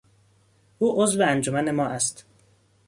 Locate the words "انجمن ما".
1.31-1.85